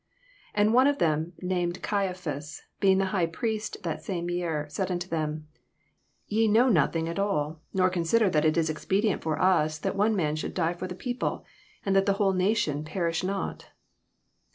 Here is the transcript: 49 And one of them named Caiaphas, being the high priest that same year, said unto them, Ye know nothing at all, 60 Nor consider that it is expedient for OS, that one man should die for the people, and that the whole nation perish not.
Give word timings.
49 0.55 0.65
And 0.65 0.73
one 0.73 0.87
of 0.87 0.97
them 0.97 1.33
named 1.43 1.83
Caiaphas, 1.83 2.63
being 2.79 2.97
the 2.97 3.05
high 3.13 3.27
priest 3.27 3.83
that 3.83 4.01
same 4.01 4.31
year, 4.31 4.65
said 4.67 4.89
unto 4.89 5.07
them, 5.07 5.47
Ye 6.25 6.47
know 6.47 6.69
nothing 6.69 7.07
at 7.07 7.19
all, 7.19 7.61
60 7.73 7.77
Nor 7.77 7.89
consider 7.91 8.29
that 8.31 8.43
it 8.45 8.57
is 8.57 8.67
expedient 8.67 9.21
for 9.21 9.37
OS, 9.39 9.77
that 9.77 9.95
one 9.95 10.15
man 10.15 10.35
should 10.35 10.55
die 10.55 10.73
for 10.73 10.87
the 10.87 10.95
people, 10.95 11.45
and 11.85 11.95
that 11.95 12.07
the 12.07 12.13
whole 12.13 12.33
nation 12.33 12.83
perish 12.83 13.23
not. 13.23 13.67